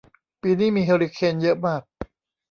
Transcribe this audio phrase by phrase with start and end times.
[0.41, 1.81] ปีนี้มีเฮอริเคนเยอะมาก